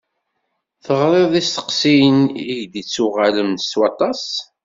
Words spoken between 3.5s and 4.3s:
s waṭas.